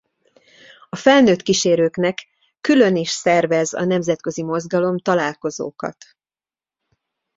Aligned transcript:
A 0.89 0.95
felnőtt 0.95 1.41
kísérőknek 1.41 2.17
külön 2.61 2.95
is 2.95 3.09
szervez 3.09 3.73
a 3.73 3.83
nemzetközi 3.85 4.43
mozgalom 4.43 4.97
találkozókat. 4.99 6.05